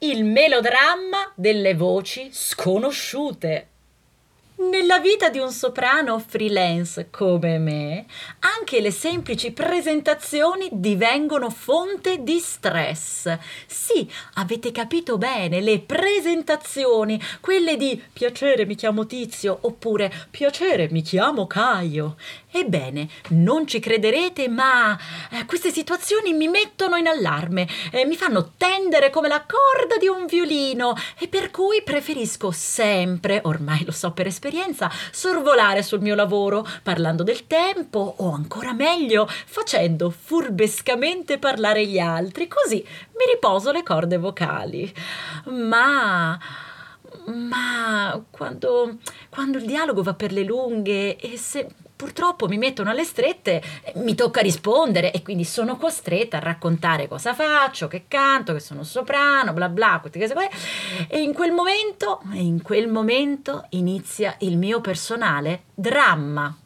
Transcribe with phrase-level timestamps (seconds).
[0.00, 3.66] Il melodramma delle voci sconosciute.
[4.60, 8.06] Nella vita di un soprano freelance come me,
[8.40, 13.38] anche le semplici presentazioni divengono fonte di stress.
[13.68, 21.02] Sì, avete capito bene, le presentazioni, quelle di piacere mi chiamo Tizio oppure piacere mi
[21.02, 22.16] chiamo Caio.
[22.50, 24.98] Ebbene, non ci crederete, ma
[25.30, 30.08] eh, queste situazioni mi mettono in allarme, eh, mi fanno tendere come la corda di
[30.08, 36.00] un violino e per cui preferisco sempre, ormai lo so per esperienza, esperienza, sorvolare sul
[36.00, 43.32] mio lavoro, parlando del tempo o ancora meglio, facendo furbescamente parlare gli altri, così mi
[43.32, 44.92] riposo le corde vocali.
[45.46, 46.38] Ma
[47.26, 51.68] ma quando, quando il dialogo va per le lunghe e se
[51.98, 53.60] purtroppo mi mettono alle strette,
[53.96, 58.84] mi tocca rispondere e quindi sono costretta a raccontare cosa faccio, che canto, che sono
[58.84, 60.48] soprano, bla bla, queste cose qua.
[61.08, 66.56] E in quel momento, in quel momento inizia il mio personale dramma.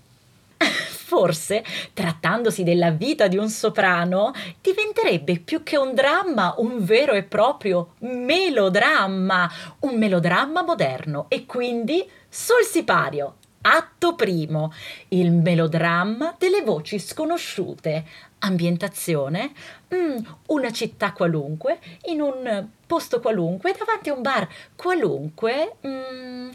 [1.12, 7.22] Forse, trattandosi della vita di un soprano, diventerebbe più che un dramma un vero e
[7.22, 14.72] proprio melodramma, un melodramma moderno e quindi sul sipario Atto primo,
[15.08, 18.05] il melodramma delle voci sconosciute.
[18.41, 19.52] Ambientazione,
[19.94, 25.77] mm, una città qualunque, in un posto qualunque, davanti a un bar qualunque.
[25.86, 26.50] Mm.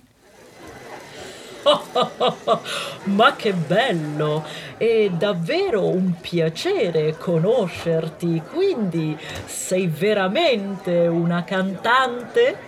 [3.04, 4.46] Ma che bello!
[4.78, 12.67] È davvero un piacere conoscerti, quindi sei veramente una cantante?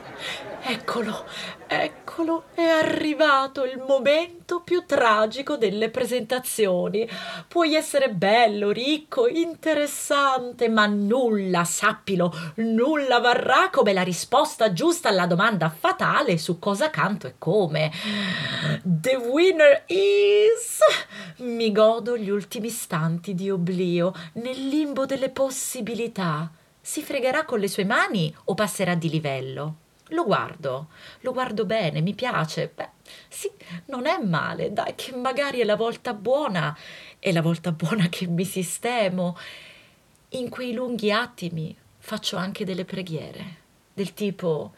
[0.61, 1.25] Eccolo,
[1.67, 7.07] eccolo, è arrivato il momento più tragico delle presentazioni.
[7.47, 15.25] Puoi essere bello, ricco, interessante, ma nulla, sappilo, nulla varrà come la risposta giusta alla
[15.25, 17.91] domanda fatale su cosa canto e come.
[18.83, 20.79] The winner is.
[21.37, 26.51] Mi godo gli ultimi istanti di oblio nel limbo delle possibilità.
[26.81, 29.75] Si fregherà con le sue mani o passerà di livello?
[30.09, 30.87] Lo guardo,
[31.21, 32.71] lo guardo bene, mi piace.
[32.73, 32.89] Beh,
[33.27, 33.51] sì,
[33.85, 36.75] non è male, dai, che magari è la volta buona,
[37.19, 39.37] è la volta buona che mi sistemo.
[40.29, 43.57] In quei lunghi attimi faccio anche delle preghiere,
[43.93, 44.73] del tipo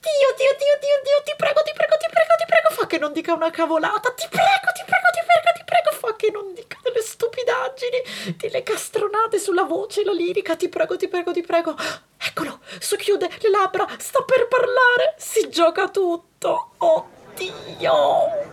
[0.00, 2.98] Dio, Dio, Dio, Dio, Dio, ti prego, ti prego, ti prego, ti prego, fa che
[2.98, 6.54] non dica una cavolata, ti prego, ti prego, ti prego, ti prego, fa che non
[6.54, 11.74] dica delle stupidaggini, delle castronate sulla voce, la lirica, ti prego, ti prego, ti prego.
[12.16, 16.72] Eccolo, socchiude le labbra, sta per parlare, si gioca tutto.
[16.78, 18.46] Oddio!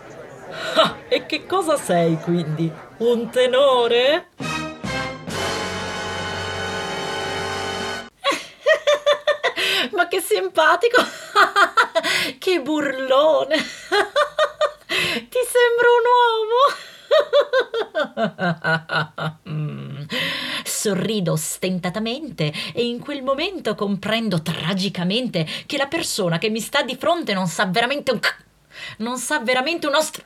[0.75, 2.72] Ah, e che cosa sei quindi?
[2.97, 4.30] Un tenore?
[9.91, 11.02] Ma che simpatico!
[12.40, 13.57] che burlone!
[14.88, 16.59] Ti sembra un uomo?
[20.85, 26.96] Sorrido stentatamente e in quel momento comprendo tragicamente che la persona che mi sta di
[26.96, 28.35] fronte non sa veramente un c-
[28.97, 30.24] non sa veramente uno str-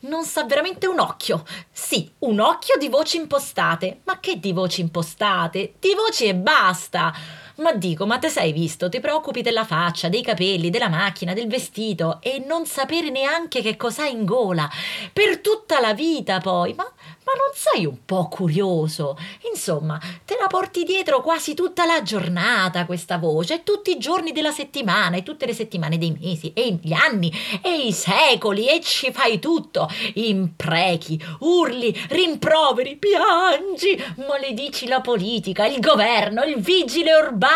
[0.00, 1.44] non sa veramente un occhio.
[1.70, 4.00] Sì, un occhio di voci impostate.
[4.02, 5.74] Ma che di voci impostate?
[5.78, 7.14] Di voci e basta.
[7.60, 8.88] Ma dico, ma te sei visto?
[8.88, 13.76] Ti preoccupi della faccia, dei capelli, della macchina, del vestito e non sapere neanche che
[13.76, 14.66] cos'hai in gola.
[15.12, 16.72] Per tutta la vita poi.
[16.72, 19.18] Ma, ma non sei un po' curioso?
[19.52, 24.52] Insomma, te la porti dietro quasi tutta la giornata questa voce, tutti i giorni della
[24.52, 27.30] settimana, e tutte le settimane dei mesi, e gli anni,
[27.62, 29.86] e i secoli, e ci fai tutto.
[30.14, 37.48] Imprechi, urli, rimproveri, piangi, maledici la politica, il governo, il vigile urbano.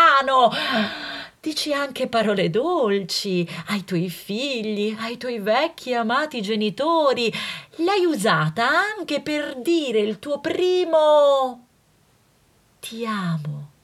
[1.39, 7.31] Dici anche parole dolci ai tuoi figli, ai tuoi vecchi amati genitori.
[7.77, 11.67] L'hai usata anche per dire il tuo primo
[12.79, 13.74] ti amo.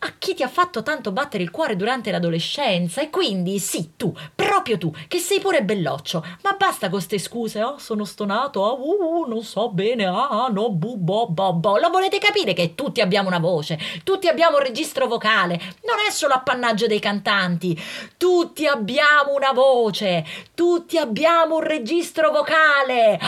[0.00, 4.14] A chi ti ha fatto tanto battere il cuore durante l'adolescenza e quindi sì, tu,
[4.32, 8.74] proprio tu, che sei pure belloccio, ma basta con ste scuse, oh, sono stonato, ah,
[8.74, 11.78] uh, non so bene, ah, ah, no, bu, bo, bo, bo.
[11.78, 16.12] Lo volete capire che tutti abbiamo una voce, tutti abbiamo un registro vocale, non è
[16.12, 17.76] solo appannaggio dei cantanti,
[18.16, 20.24] tutti abbiamo una voce,
[20.54, 23.18] tutti abbiamo un registro vocale.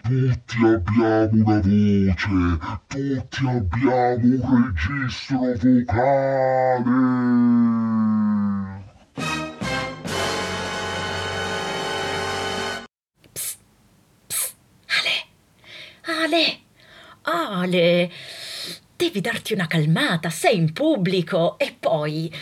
[0.00, 5.33] Tutti abbiamo una voce, tutti abbiamo un registro
[13.32, 13.58] Psst,
[14.28, 16.58] psst, Ale, Ale,
[17.22, 18.10] Ale,
[18.96, 21.58] devi darti una calmata, sei in pubblico.
[21.58, 22.32] E poi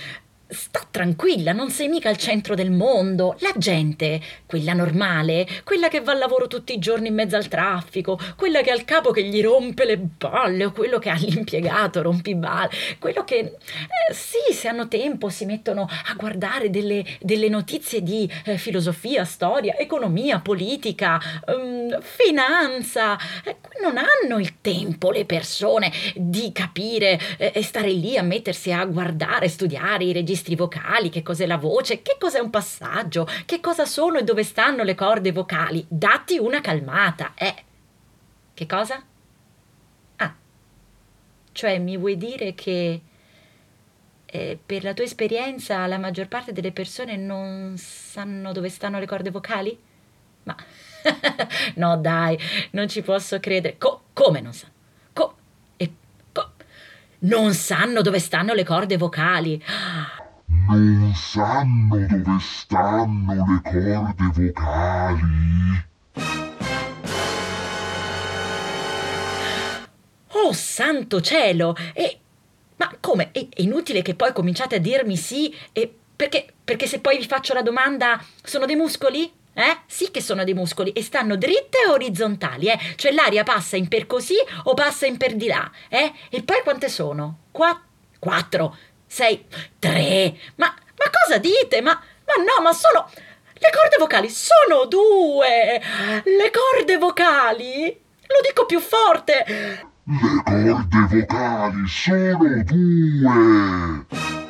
[0.53, 3.37] Sta tranquilla, non sei mica al centro del mondo.
[3.39, 7.49] La gente, quella normale, quella che va al lavoro tutti i giorni in mezzo al
[7.49, 11.15] traffico, quella che ha il capo che gli rompe le balle, o quello che ha
[11.15, 12.69] l'impiegato rompiballe,
[12.99, 18.31] quello che eh, sì, se hanno tempo si mettono a guardare delle, delle notizie di
[18.45, 23.19] eh, filosofia, storia, economia, politica, um, finanza.
[23.45, 28.73] Eh, non hanno il tempo le persone di capire eh, e stare lì a mettersi
[28.73, 33.61] a guardare, studiare i registri vocali, che cos'è la voce, che cos'è un passaggio, che
[33.61, 35.85] cosa sono e dove stanno le corde vocali.
[35.89, 37.55] Datti una calmata, eh.
[38.55, 39.03] Che cosa?
[40.17, 40.35] Ah,
[41.53, 43.01] cioè mi vuoi dire che
[44.27, 49.07] eh, per la tua esperienza la maggior parte delle persone non sanno dove stanno le
[49.07, 49.79] corde vocali?
[50.45, 50.57] Ma
[51.77, 52.39] no, dai,
[52.73, 53.77] non ci posso credere.
[53.79, 54.73] Co- come non sanno?
[55.13, 55.35] Co-
[55.77, 55.93] e,
[56.33, 56.53] co-
[57.21, 59.63] non sanno dove stanno le corde vocali
[60.67, 65.21] non sanno dove stanno le corde vocali.
[70.29, 71.77] Oh santo cielo!
[71.93, 72.19] E
[72.77, 73.31] ma come?
[73.33, 77.55] È inutile che poi cominciate a dirmi sì e perché, perché se poi vi faccio
[77.55, 79.31] la domanda sono dei muscoli?
[79.55, 79.79] Eh?
[79.87, 82.79] Sì che sono dei muscoli e stanno dritte o orizzontali, eh?
[82.97, 86.13] Cioè l'aria passa in per così o passa in per di là, eh?
[86.31, 87.39] E poi quante sono?
[87.51, 87.83] Qua-
[88.19, 88.77] quattro
[89.13, 89.45] sei,
[89.79, 90.39] tre.
[90.55, 91.83] Ma, ma cosa dite?
[91.83, 93.11] Ma, ma no, ma sono...
[93.13, 95.81] Le corde vocali sono due!
[96.25, 97.85] Le corde vocali?
[98.27, 99.45] Lo dico più forte!
[100.05, 104.42] Le corde vocali sono due!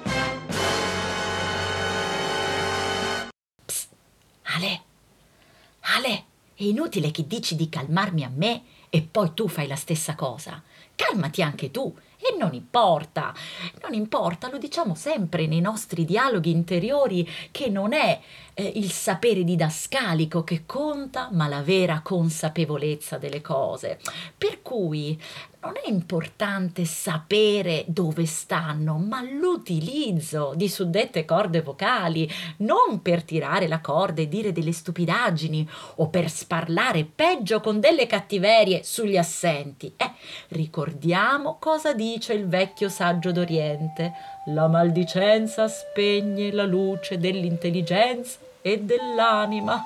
[6.65, 10.63] È inutile che dici di calmarmi a me e poi tu fai la stessa cosa.
[10.95, 13.35] Calmati anche tu e non importa,
[13.83, 18.21] non importa, lo diciamo sempre nei nostri dialoghi interiori che non è
[18.55, 23.99] eh, il sapere didascalico che conta, ma la vera consapevolezza delle cose.
[24.37, 25.19] Per cui
[25.63, 32.29] non è importante sapere dove stanno, ma l'utilizzo di suddette corde vocali,
[32.59, 38.09] non per tirare la corda e dire delle stupidaggini o per sparlare peggio con delle
[38.09, 39.93] cattiverie sugli assenti.
[39.97, 40.11] Eh,
[40.49, 44.13] ricordiamo cosa dice il vecchio saggio d'Oriente.
[44.47, 49.85] La maldicenza spegne la luce dell'intelligenza e dell'anima.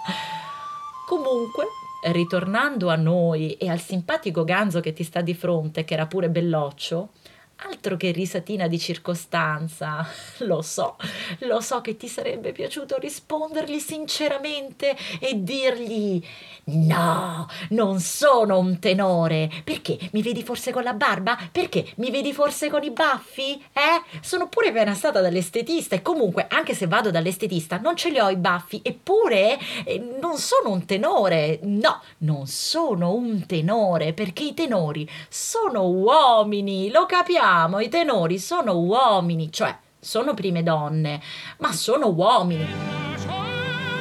[1.07, 1.67] Comunque,
[2.11, 6.31] ritornando a noi e al simpatico ganzo che ti sta di fronte, che era pure
[6.31, 7.11] belloccio,
[7.57, 10.07] altro che risatina di circostanza.
[10.39, 10.97] Lo so,
[11.41, 16.23] lo so che ti sarebbe piaciuto rispondergli sinceramente e dirgli
[16.69, 19.49] No, non sono un tenore.
[19.63, 19.97] Perché?
[20.11, 21.39] Mi vedi forse con la barba?
[21.53, 21.93] Perché?
[21.97, 23.53] Mi vedi forse con i baffi?
[23.73, 24.19] Eh?
[24.21, 28.31] Sono pure appena stata dall'estetista e comunque, anche se vado dall'estetista, non ce li ho
[28.31, 28.81] i baffi.
[28.83, 31.61] Eppure eh, non sono un tenore.
[31.63, 36.91] No, non sono un tenore perché i tenori sono uomini.
[36.91, 37.46] Lo capiamo,
[37.81, 41.21] i tenori sono uomini, cioè sono prime donne,
[41.59, 42.67] ma sono uomini.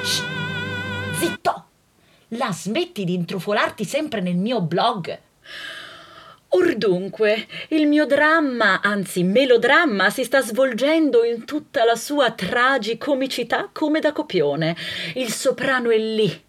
[0.02, 0.24] Shh,
[1.14, 1.66] zitto!
[2.30, 5.20] La smetti di intrufolarti sempre nel mio blog?
[6.50, 13.70] Or dunque, il mio dramma, anzi melodramma, si sta svolgendo in tutta la sua tragicomicità
[13.72, 14.76] come da copione.
[15.14, 16.44] Il soprano è lì,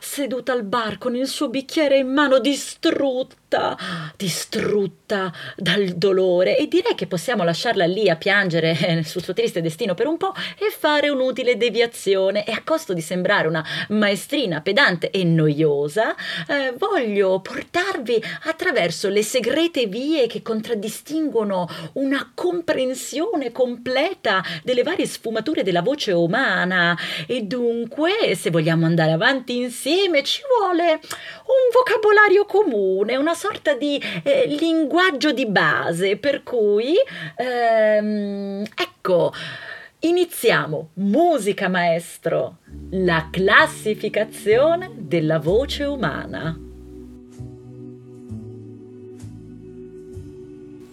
[0.00, 3.76] seduta al bar con il suo bicchiere in mano distrutta distrutta,
[4.16, 6.56] distrutta dal dolore.
[6.56, 10.34] E direi che possiamo lasciarla lì a piangere sul suo triste destino per un po'
[10.58, 12.44] e fare un'utile deviazione.
[12.44, 16.14] E a costo di sembrare una maestrina pedante e noiosa,
[16.48, 25.62] eh, voglio portarvi attraverso le segrete vie che contraddistinguono una comprensione completa delle varie sfumature
[25.62, 26.96] della voce umana.
[27.26, 34.02] E dunque se vogliamo andare avanti insieme ci vuole un vocabolario comune, una sorta di
[34.24, 36.96] eh, linguaggio di base, per cui,
[37.36, 39.32] ehm, ecco,
[40.00, 40.88] iniziamo.
[40.94, 42.56] Musica maestro,
[42.90, 46.65] la classificazione della voce umana.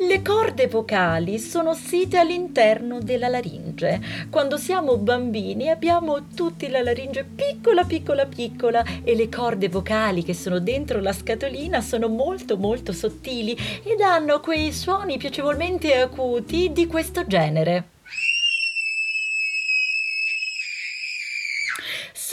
[0.08, 4.02] Le corde vocali sono site all'interno della laringe.
[4.30, 10.34] Quando siamo bambini abbiamo tutti la laringe piccola, piccola, piccola e le corde vocali che
[10.34, 16.86] sono dentro la scatolina sono molto, molto sottili ed hanno quei suoni piacevolmente acuti di
[16.86, 17.93] questo genere.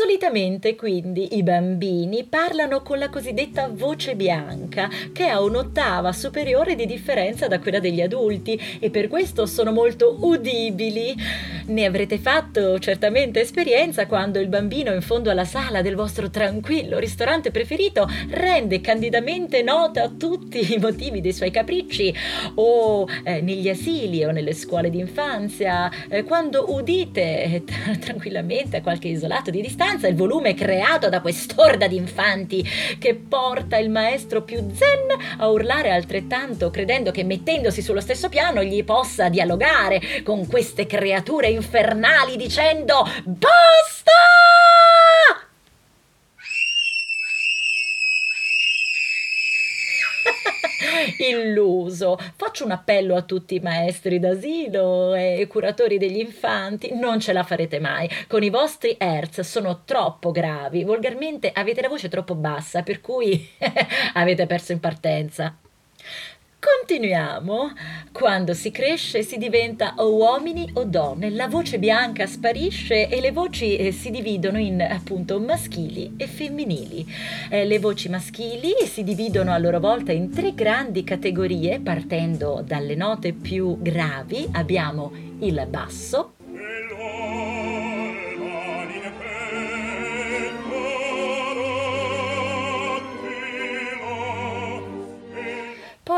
[0.01, 6.87] Solitamente quindi i bambini parlano con la cosiddetta voce bianca, che ha un'ottava superiore di
[6.87, 11.15] differenza da quella degli adulti e per questo sono molto udibili.
[11.67, 16.99] Ne avrete fatto certamente esperienza quando il bambino in fondo alla sala del vostro tranquillo
[16.99, 22.13] ristorante preferito rende candidamente nota tutti i motivi dei suoi capricci
[22.55, 27.65] o eh, negli asili o nelle scuole d'infanzia, eh, quando udite eh,
[28.01, 32.65] tranquillamente a qualche isolato di distanza distanza il volume creato da quest'orda di infanti
[32.99, 38.63] che porta il maestro più zen a urlare altrettanto, credendo che mettendosi sullo stesso piano
[38.63, 44.13] gli possa dialogare con queste creature infernali dicendo Basta!
[51.19, 52.19] Illuso.
[52.37, 57.43] Faccio un appello a tutti i maestri d'asilo e curatori degli infanti, non ce la
[57.43, 58.09] farete mai.
[58.29, 63.49] Con i vostri hertz sono troppo gravi, volgarmente avete la voce troppo bassa, per cui
[64.15, 65.57] avete perso in partenza.
[66.61, 67.73] Continuiamo.
[68.13, 73.33] Quando si cresce si diventa o uomini o donne, la voce bianca sparisce e le
[73.33, 77.07] voci eh, si dividono in appunto maschili e femminili.
[77.49, 82.95] Eh, le voci maschili si dividono a loro volta in tre grandi categorie, partendo dalle
[82.95, 86.35] note più gravi abbiamo il basso,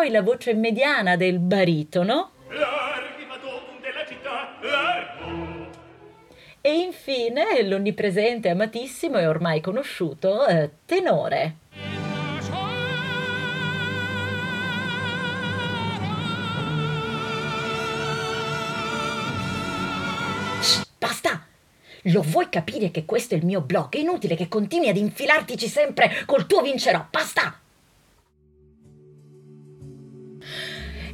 [0.03, 2.33] poi la voce mediana del baritono.
[6.61, 11.57] E infine l'onnipresente, amatissimo e ormai conosciuto eh, tenore.
[20.61, 21.47] Shh, basta!
[22.07, 23.95] Lo vuoi capire che questo è il mio blog?
[23.95, 27.07] È inutile che continui ad infilartici sempre col tuo vincerò.
[27.09, 27.62] Basta!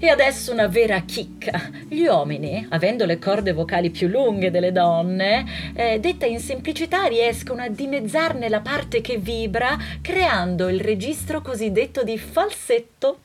[0.01, 1.71] E adesso una vera chicca.
[1.89, 7.63] Gli uomini, avendo le corde vocali più lunghe delle donne, eh, detta in semplicità riescono
[7.63, 13.23] a dimezzarne la parte che vibra, creando il registro cosiddetto di falsetto.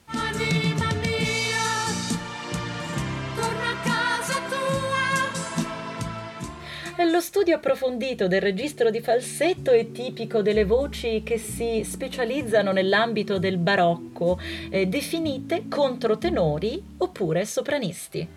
[7.13, 13.37] Lo studio approfondito del registro di falsetto è tipico delle voci che si specializzano nell'ambito
[13.37, 14.39] del barocco,
[14.71, 18.27] eh, definite controtenori oppure sopranisti.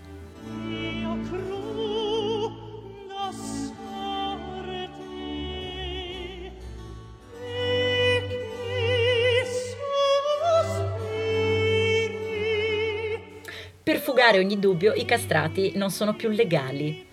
[13.83, 17.06] Per fugare ogni dubbio, i castrati non sono più legali.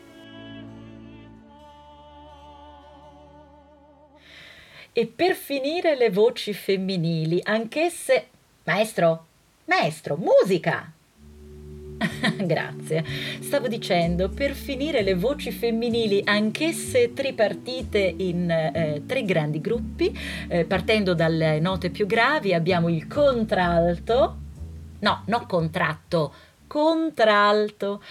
[4.96, 8.28] E per finire le voci femminili, anch'esse...
[8.66, 9.26] Maestro,
[9.66, 10.92] maestro, musica!
[12.46, 13.04] Grazie.
[13.40, 20.16] Stavo dicendo, per finire le voci femminili, anch'esse tripartite in eh, tre grandi gruppi,
[20.48, 24.38] eh, partendo dalle note più gravi abbiamo il contralto,
[25.00, 26.34] no, no contratto,
[26.68, 28.02] contralto.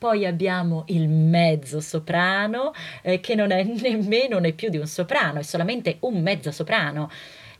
[0.00, 5.40] Poi abbiamo il mezzo soprano, eh, che non è nemmeno né più di un soprano,
[5.40, 7.10] è solamente un mezzo soprano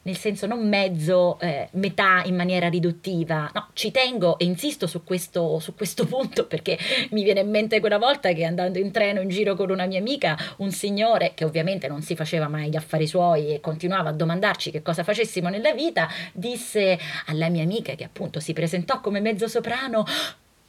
[0.02, 3.50] nel senso non mezzo, eh, metà in maniera riduttiva.
[3.52, 6.78] No, ci tengo e insisto su questo, su questo, punto perché
[7.11, 9.99] mi viene in mente quella volta che andando in treno in giro con una mia
[9.99, 14.12] amica, un signore che ovviamente non si faceva mai gli affari suoi e continuava a
[14.12, 19.20] domandarci che cosa facessimo nella vita, disse alla mia amica che appunto si presentò come
[19.20, 20.06] mezzo soprano,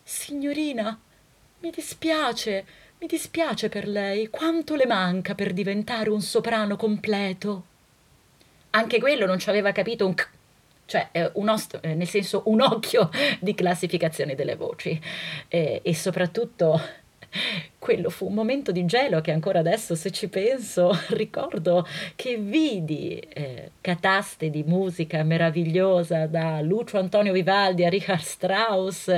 [0.04, 1.00] signorina,
[1.62, 2.66] mi dispiace,
[3.00, 4.30] mi dispiace per lei.
[4.30, 7.66] Quanto le manca per diventare un soprano completo?
[8.72, 10.28] Anche quello non ci aveva capito un c,
[10.86, 15.00] cioè eh, un ost- eh, nel senso un occhio di classificazione delle voci.
[15.48, 16.82] Eh, e soprattutto
[17.80, 23.18] Quello fu un momento di gelo che ancora adesso, se ci penso, ricordo che vidi
[23.18, 29.16] eh, cataste di musica meravigliosa da Lucio Antonio Vivaldi a Richard Strauss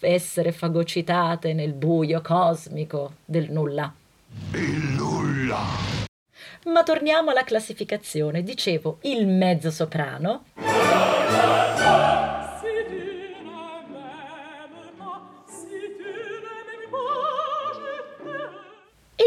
[0.00, 3.92] essere fagocitate nel buio cosmico del nulla.
[4.52, 5.66] Il nulla.
[6.66, 8.42] Ma torniamo alla classificazione.
[8.42, 10.44] Dicevo, il mezzo soprano.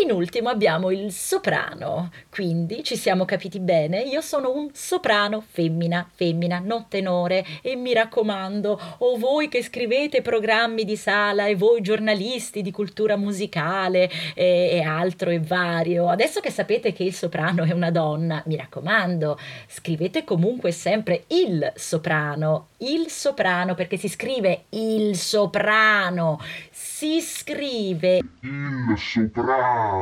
[0.03, 6.07] In ultimo abbiamo il soprano, quindi ci siamo capiti bene, io sono un soprano femmina,
[6.13, 7.45] femmina, non tenore.
[7.61, 13.15] E mi raccomando, o voi che scrivete programmi di sala e voi giornalisti di cultura
[13.15, 18.43] musicale e, e altro e vario, adesso che sapete che il soprano è una donna,
[18.47, 26.39] mi raccomando, scrivete comunque sempre il soprano, il soprano perché si scrive il soprano,
[26.71, 29.92] si scrive Il soprano.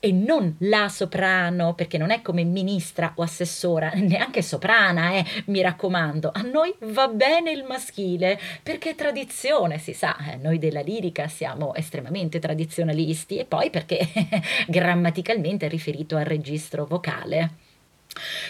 [0.00, 5.60] E non la soprano, perché non è come ministra o assessora, neanche soprana, eh, mi
[5.60, 6.30] raccomando.
[6.32, 11.28] A noi va bene il maschile, perché è tradizione, si sa, eh, noi della lirica
[11.28, 14.00] siamo estremamente tradizionalisti e poi perché
[14.66, 17.68] grammaticalmente è riferito al registro vocale.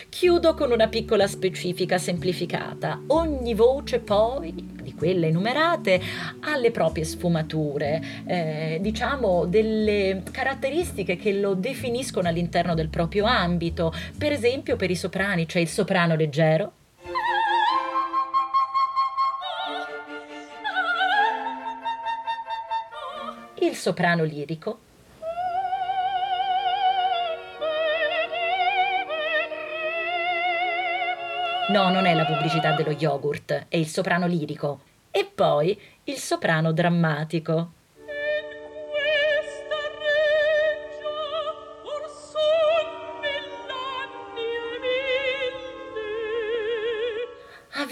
[0.09, 3.03] Chiudo con una piccola specifica semplificata.
[3.09, 6.01] Ogni voce poi, di quelle enumerate,
[6.41, 13.93] ha le proprie sfumature, eh, diciamo delle caratteristiche che lo definiscono all'interno del proprio ambito.
[14.17, 16.73] Per esempio per i soprani c'è il soprano leggero,
[23.61, 24.79] il soprano lirico,
[31.71, 34.81] No, non è la pubblicità dello yogurt, è il soprano lirico.
[35.13, 37.75] E poi il soprano drammatico.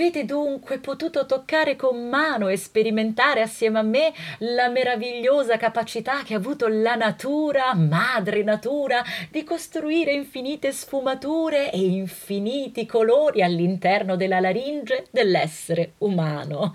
[0.09, 6.33] Avete dunque potuto toccare con mano e sperimentare assieme a me la meravigliosa capacità che
[6.33, 14.41] ha avuto la natura, madre natura, di costruire infinite sfumature e infiniti colori all'interno della
[14.41, 16.73] laringe dell'essere umano.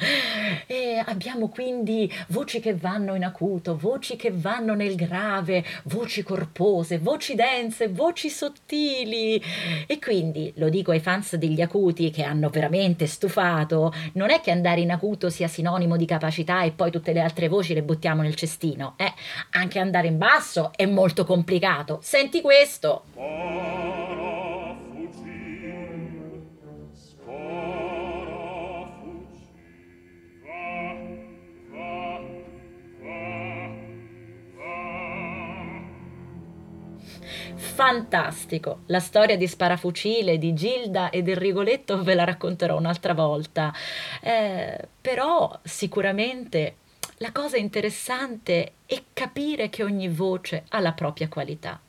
[0.68, 7.00] E abbiamo quindi voci che vanno in acuto, voci che vanno nel grave, voci corpose,
[7.00, 9.42] voci dense, voci sottili.
[9.88, 14.52] E quindi lo dico ai fans degli acuti che hanno veramente stufato, non è che
[14.52, 18.22] andare in acuto sia sinonimo di capacità e poi tutte le altre voci le buttiamo
[18.22, 19.14] nel cestino, eh?
[19.52, 22.00] Anche andare in basso è molto complicato.
[22.02, 23.04] Senti questo.
[37.64, 38.82] Fantastico!
[38.88, 43.74] La storia di Sparafucile, di Gilda e del Rigoletto ve la racconterò un'altra volta.
[44.22, 46.76] Eh, però sicuramente
[47.18, 51.80] la cosa interessante è capire che ogni voce ha la propria qualità.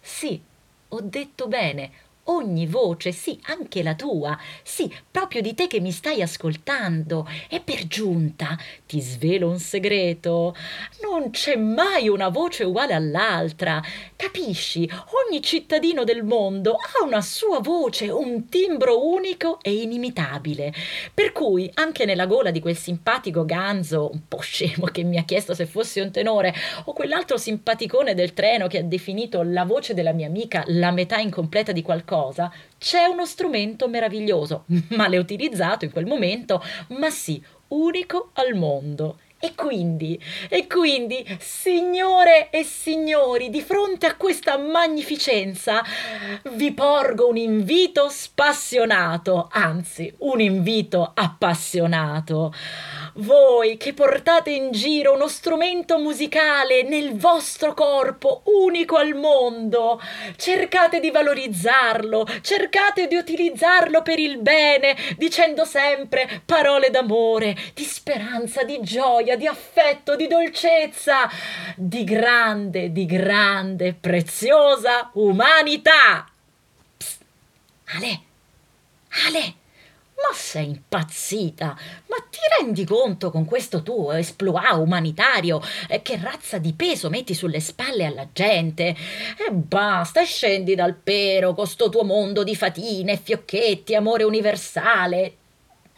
[0.00, 0.40] Sì,
[0.88, 1.90] ho detto bene,
[2.26, 7.28] ogni voce, sì, anche la tua, sì, proprio di te che mi stai ascoltando.
[7.48, 10.54] E per giunta ti svelo un segreto.
[11.02, 13.82] Non c'è mai una voce uguale all'altra.
[14.14, 14.88] Capisci?
[15.28, 20.72] Ogni cittadino del mondo ha una sua voce, un timbro unico e inimitabile.
[21.12, 25.24] Per cui, anche nella gola di quel simpatico ganzo, un po' scemo che mi ha
[25.24, 29.94] chiesto se fossi un tenore, o quell'altro simpaticone del treno che ha definito la voce
[29.94, 32.15] della mia amica la metà incompleta di qualcosa,
[32.78, 34.64] c'è uno strumento meraviglioso,
[34.96, 39.18] male utilizzato in quel momento, ma sì, unico al mondo.
[39.38, 45.84] E quindi, e quindi, signore e signori, di fronte a questa magnificenza,
[46.52, 52.52] vi porgo un invito spassionato, anzi, un invito appassionato.
[53.18, 59.98] Voi che portate in giro uno strumento musicale nel vostro corpo, unico al mondo,
[60.36, 68.64] cercate di valorizzarlo, cercate di utilizzarlo per il bene, dicendo sempre parole d'amore, di speranza,
[68.64, 71.30] di gioia, di affetto, di dolcezza,
[71.74, 76.28] di grande, di grande, preziosa umanità.
[76.98, 77.20] Psst,
[77.86, 78.20] Ale,
[79.26, 79.54] Ale.
[80.16, 81.66] Ma sei impazzita?
[82.06, 87.34] Ma ti rendi conto con questo tuo esploit umanitario eh, che razza di peso metti
[87.34, 88.84] sulle spalle alla gente?
[88.86, 95.36] E basta, scendi dal pero con sto tuo mondo di fatine, fiocchetti, amore universale.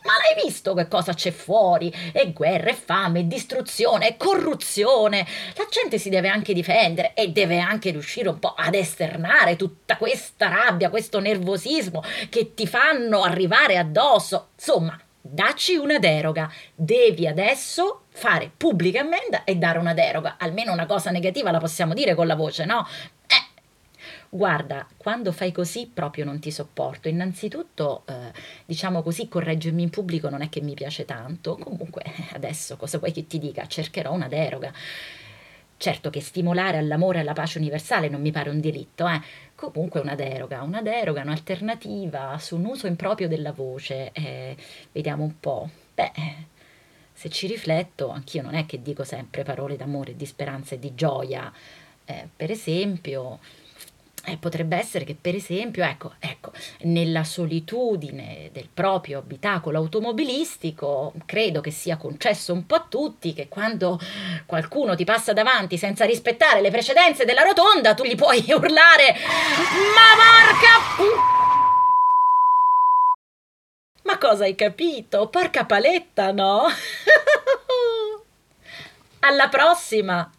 [0.09, 1.95] Ma l'hai visto che cosa c'è fuori?
[2.13, 5.27] E guerra, e fame, e distruzione, e corruzione.
[5.55, 9.99] La gente si deve anche difendere e deve anche riuscire un po' ad esternare tutta
[9.99, 14.49] questa rabbia, questo nervosismo che ti fanno arrivare addosso.
[14.55, 16.51] Insomma, dacci una deroga.
[16.75, 20.37] Devi adesso fare pubblica ammenda e dare una deroga.
[20.39, 22.87] Almeno una cosa negativa la possiamo dire con la voce, no?
[24.31, 27.09] Guarda, quando fai così proprio non ti sopporto.
[27.09, 28.33] Innanzitutto, eh,
[28.67, 31.57] diciamo così, correggermi in pubblico non è che mi piace tanto.
[31.57, 32.03] Comunque,
[32.35, 33.67] adesso cosa vuoi che ti dica?
[33.67, 34.73] Cercherò una deroga.
[35.81, 39.21] Certo che stimolare all'amore e alla pace universale non mi pare un diritto, eh.
[39.55, 44.11] Comunque una deroga, una deroga, un'alternativa su un uso improprio della voce.
[44.13, 44.57] Eh,
[44.93, 45.69] vediamo un po'.
[45.95, 46.13] Beh,
[47.13, 50.95] se ci rifletto, anch'io non è che dico sempre parole d'amore, di speranza e di
[50.95, 51.53] gioia.
[52.05, 53.39] Eh, per esempio,
[54.29, 61.61] eh, potrebbe essere che, per esempio, ecco, ecco, nella solitudine del proprio abitacolo automobilistico, credo
[61.61, 63.99] che sia concesso un po' a tutti che quando
[64.47, 69.15] qualcuno ti passa davanti senza rispettare le precedenze della rotonda, tu gli puoi urlare:
[69.95, 71.27] Ma porca!
[74.03, 75.29] Ma cosa hai capito?
[75.29, 76.67] Porca paletta, no?
[79.21, 80.31] Alla prossima!